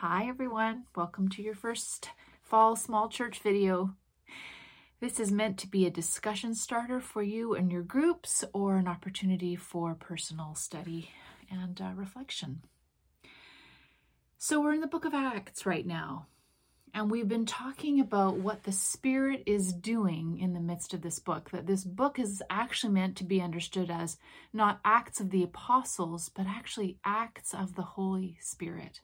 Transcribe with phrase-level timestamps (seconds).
[0.00, 3.96] Hi everyone, welcome to your first fall small church video.
[5.00, 8.86] This is meant to be a discussion starter for you and your groups or an
[8.86, 11.10] opportunity for personal study
[11.50, 12.62] and uh, reflection.
[14.38, 16.26] So we're in the book of Acts right now,
[16.94, 21.18] and we've been talking about what the Spirit is doing in the midst of this
[21.18, 21.50] book.
[21.50, 24.16] That this book is actually meant to be understood as
[24.52, 29.00] not acts of the apostles, but actually acts of the Holy Spirit.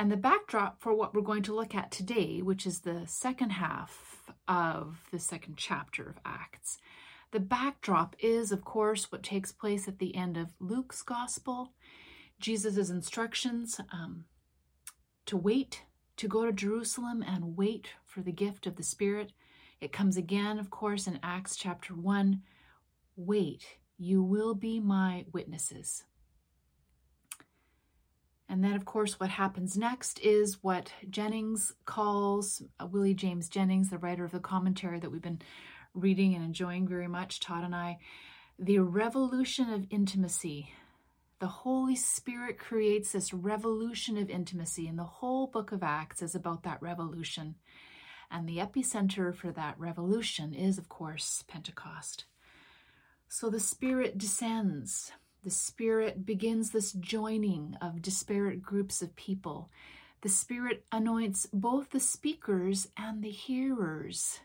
[0.00, 3.50] And the backdrop for what we're going to look at today, which is the second
[3.50, 6.78] half of the second chapter of Acts,
[7.32, 11.74] the backdrop is, of course, what takes place at the end of Luke's gospel,
[12.38, 14.24] Jesus' instructions um,
[15.26, 15.82] to wait,
[16.16, 19.32] to go to Jerusalem and wait for the gift of the Spirit.
[19.82, 22.40] It comes again, of course, in Acts chapter 1
[23.16, 23.66] wait,
[23.98, 26.04] you will be my witnesses.
[28.50, 33.90] And then, of course, what happens next is what Jennings calls uh, Willie James Jennings,
[33.90, 35.40] the writer of the commentary that we've been
[35.94, 37.98] reading and enjoying very much, Todd and I,
[38.58, 40.72] the revolution of intimacy.
[41.38, 46.34] The Holy Spirit creates this revolution of intimacy, and the whole book of Acts is
[46.34, 47.54] about that revolution.
[48.32, 52.24] And the epicenter for that revolution is, of course, Pentecost.
[53.28, 55.12] So the Spirit descends
[55.44, 59.70] the Spirit begins this joining of disparate groups of people.
[60.20, 64.40] The Spirit anoints both the speakers and the hearers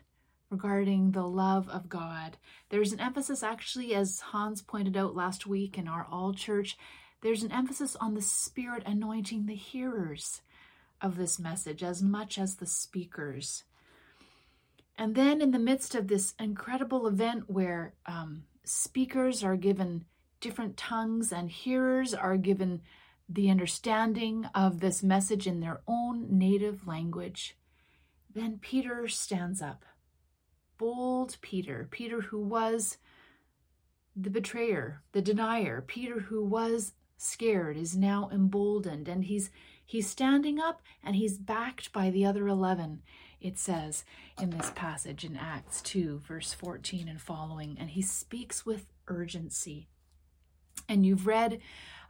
[0.48, 2.38] regarding the love of God.
[2.70, 6.78] There's an emphasis, actually, as Hans pointed out last week in our All Church,
[7.20, 10.40] there's an emphasis on the Spirit anointing the hearers
[11.02, 13.64] of this message as much as the speakers.
[14.96, 20.06] And then, in the midst of this incredible event where um, speakers are given
[20.46, 22.80] different tongues, and hearers are given
[23.28, 27.56] the understanding of this message in their own native language.
[28.32, 29.84] Then Peter stands up.
[30.78, 32.98] Bold Peter, Peter who was
[34.14, 39.50] the betrayer, the denier, Peter who was scared is now emboldened and he's
[39.84, 43.00] he's standing up and he's backed by the other 11
[43.40, 44.04] it says
[44.38, 49.88] in this passage in Acts 2 verse 14 and following and he speaks with urgency
[50.88, 51.60] and you've read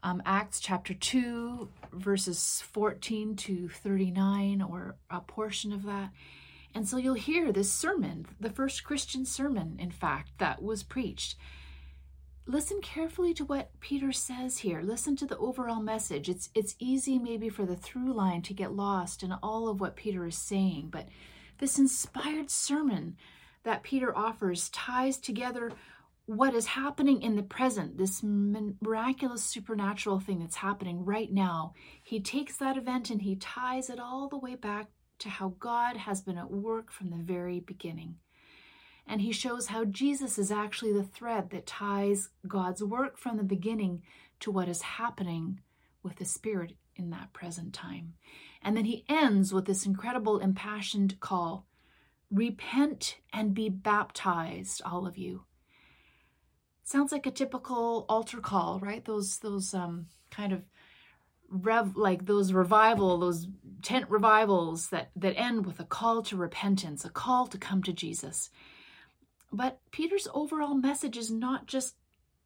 [0.03, 6.11] um, Acts chapter 2, verses 14 to 39, or a portion of that.
[6.75, 11.37] And so you'll hear this sermon, the first Christian sermon, in fact, that was preached.
[12.47, 14.83] Listen carefully to what Peter says here.
[14.83, 16.29] Listen to the overall message.
[16.29, 19.97] It's it's easy maybe for the through line to get lost in all of what
[19.97, 21.09] Peter is saying, but
[21.59, 23.17] this inspired sermon
[23.65, 25.73] that Peter offers ties together
[26.27, 31.73] what is happening in the present, this miraculous supernatural thing that's happening right now,
[32.03, 34.89] he takes that event and he ties it all the way back
[35.21, 38.17] to how God has been at work from the very beginning.
[39.07, 43.45] And he shows how Jesus is actually the thread that ties God's work from the
[43.45, 44.03] beginning
[44.41, 45.61] to what is happening
[46.03, 48.15] with the Spirit in that present time.
[48.63, 51.67] And then he ends with this incredible impassioned call
[52.33, 55.46] Repent and be baptized, all of you
[56.87, 59.05] sounds like a typical altar call, right?
[59.05, 60.63] Those those um kind of
[61.51, 63.49] rev like those revival, those
[63.83, 67.93] tent revivals that that end with a call to repentance, a call to come to
[67.93, 68.51] Jesus.
[69.53, 71.97] But Peter's overall message is not just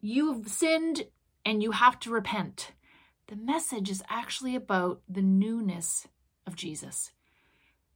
[0.00, 1.04] you've sinned
[1.44, 2.72] and you have to repent.
[3.28, 6.08] The message is actually about the newness
[6.46, 7.12] of Jesus.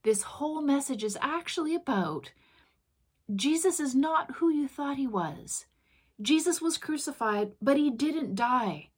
[0.02, 2.32] This whole message is actually about
[3.34, 5.66] Jesus is not who you thought he was.
[6.20, 8.90] Jesus was crucified, but he didn't die.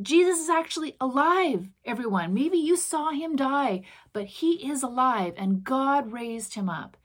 [0.00, 2.34] Jesus is actually alive, everyone.
[2.34, 3.82] Maybe you saw him die,
[4.12, 6.96] but he is alive and God raised him up.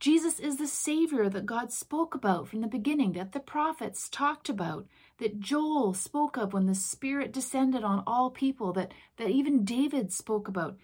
[0.00, 4.48] Jesus is the Savior that God spoke about from the beginning, that the prophets talked
[4.48, 4.86] about,
[5.18, 10.12] that Joel spoke of when the Spirit descended on all people, that, that even David
[10.12, 10.76] spoke about.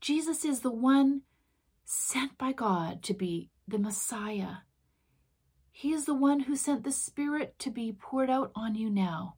[0.00, 1.22] Jesus is the one
[1.84, 4.58] sent by God to be the Messiah,
[5.72, 9.36] he is the one who sent the Spirit to be poured out on you now.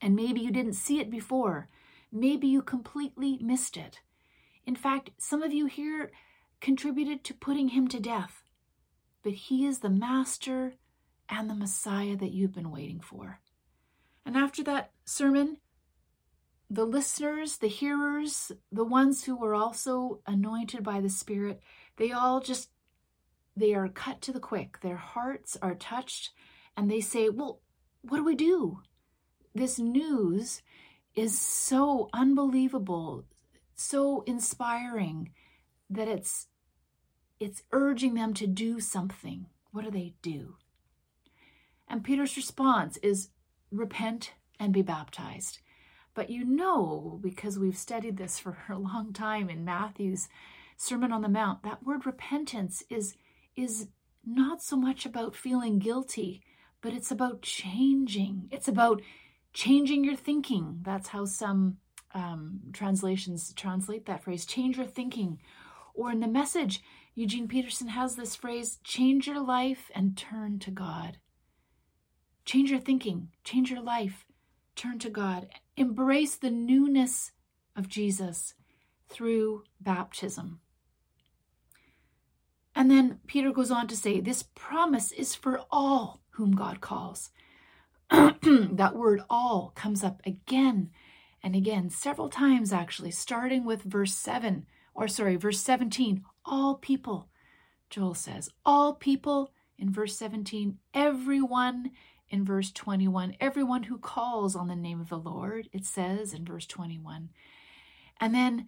[0.00, 1.68] And maybe you didn't see it before.
[2.12, 4.00] Maybe you completely missed it.
[4.64, 6.12] In fact, some of you here
[6.60, 8.44] contributed to putting him to death.
[9.22, 10.74] But he is the Master
[11.28, 13.40] and the Messiah that you've been waiting for.
[14.24, 15.58] And after that sermon,
[16.70, 21.60] the listeners, the hearers, the ones who were also anointed by the Spirit,
[21.96, 22.70] they all just
[23.56, 24.80] they are cut to the quick.
[24.80, 26.30] Their hearts are touched,
[26.76, 27.60] and they say, Well,
[28.02, 28.80] what do we do?
[29.54, 30.62] This news
[31.14, 33.24] is so unbelievable,
[33.74, 35.30] so inspiring
[35.88, 36.48] that it's
[37.40, 39.46] it's urging them to do something.
[39.72, 40.56] What do they do?
[41.88, 43.28] And Peter's response is
[43.70, 45.58] repent and be baptized.
[46.14, 50.28] But you know, because we've studied this for a long time in Matthew's
[50.76, 53.16] Sermon on the Mount, that word repentance is,
[53.56, 53.88] is
[54.24, 56.42] not so much about feeling guilty,
[56.80, 58.48] but it's about changing.
[58.50, 59.02] It's about
[59.52, 60.80] changing your thinking.
[60.82, 61.78] That's how some
[62.12, 65.38] um, translations translate that phrase change your thinking.
[65.94, 66.82] Or in the message,
[67.14, 71.18] Eugene Peterson has this phrase change your life and turn to God.
[72.44, 74.26] Change your thinking, change your life,
[74.76, 75.48] turn to God.
[75.76, 77.32] Embrace the newness
[77.76, 78.54] of Jesus
[79.08, 80.60] through baptism.
[82.74, 87.30] And then Peter goes on to say, This promise is for all whom God calls.
[88.10, 90.90] that word all comes up again
[91.44, 96.24] and again, several times actually, starting with verse 7, or sorry, verse 17.
[96.46, 97.28] All people,
[97.90, 101.90] Joel says, all people in verse 17, everyone
[102.30, 106.46] in verse 21, everyone who calls on the name of the Lord, it says in
[106.46, 107.28] verse 21.
[108.18, 108.66] And then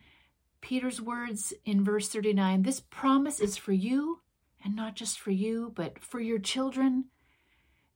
[0.66, 4.22] Peter's words in verse 39 this promise is for you,
[4.64, 7.04] and not just for you, but for your children,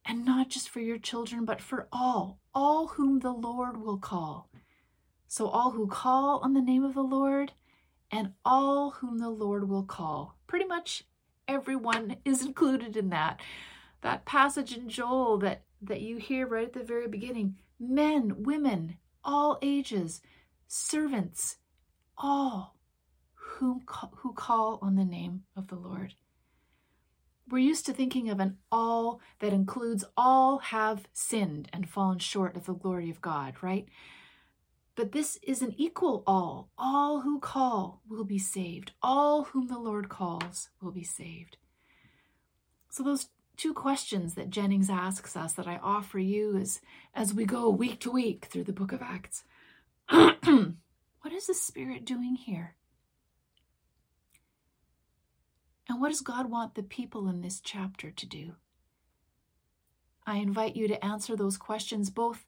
[0.05, 4.49] and not just for your children, but for all, all whom the Lord will call.
[5.26, 7.50] So, all who call on the name of the Lord,
[8.08, 10.38] and all whom the Lord will call.
[10.46, 11.02] Pretty much
[11.49, 13.40] everyone is included in that.
[14.02, 18.99] That passage in Joel that, that you hear right at the very beginning men, women,
[19.25, 20.22] all ages,
[20.69, 21.56] servants,
[22.20, 22.76] all
[23.34, 23.82] whom,
[24.17, 26.14] who call on the name of the Lord.
[27.49, 32.56] We're used to thinking of an all that includes all have sinned and fallen short
[32.56, 33.88] of the glory of God, right?
[34.94, 36.70] But this is an equal all.
[36.78, 38.93] All who call will be saved.
[39.02, 41.56] All whom the Lord calls will be saved.
[42.90, 46.81] So, those two questions that Jennings asks us that I offer you is
[47.14, 49.44] as we go week to week through the book of Acts
[51.22, 52.76] What is the Spirit doing here?
[55.88, 58.52] And what does God want the people in this chapter to do?
[60.26, 62.46] I invite you to answer those questions both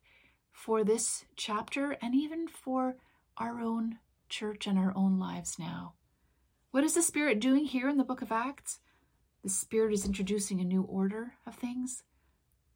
[0.52, 2.96] for this chapter and even for
[3.36, 3.98] our own
[4.28, 5.94] church and our own lives now.
[6.70, 8.78] What is the Spirit doing here in the book of Acts?
[9.42, 12.04] The Spirit is introducing a new order of things.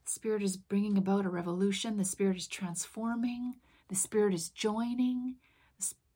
[0.05, 1.97] The Spirit is bringing about a revolution.
[1.97, 3.55] The Spirit is transforming.
[3.89, 5.37] The Spirit is joining.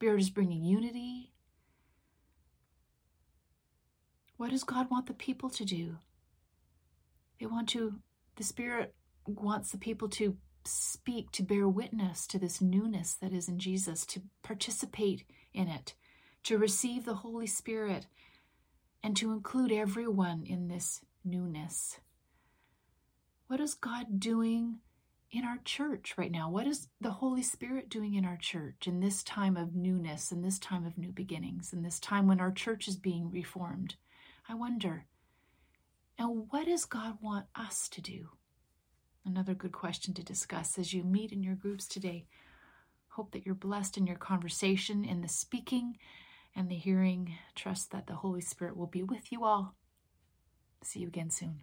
[0.01, 1.31] Spirit is bringing unity.
[4.35, 5.97] What does God want the people to do?
[7.39, 7.99] They want to,
[8.35, 8.95] the Spirit
[9.27, 14.03] wants the people to speak, to bear witness to this newness that is in Jesus,
[14.07, 15.93] to participate in it,
[16.45, 18.07] to receive the Holy Spirit,
[19.03, 21.99] and to include everyone in this newness.
[23.45, 24.79] What is God doing
[25.31, 26.49] in our church right now?
[26.49, 30.41] What is the Holy Spirit doing in our church in this time of newness, in
[30.41, 33.95] this time of new beginnings, in this time when our church is being reformed?
[34.49, 35.05] I wonder.
[36.17, 38.29] And what does God want us to do?
[39.25, 42.25] Another good question to discuss as you meet in your groups today.
[43.09, 45.97] Hope that you're blessed in your conversation, in the speaking
[46.55, 47.35] and the hearing.
[47.55, 49.75] Trust that the Holy Spirit will be with you all.
[50.83, 51.61] See you again soon.